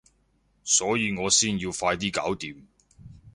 [0.63, 2.55] 所以我先要快啲搞掂